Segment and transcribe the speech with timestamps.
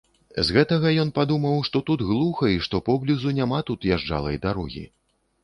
[0.45, 4.85] З гэтага ён падумаў, што тут глуха і што поблізу няма тут язджалай дарогі.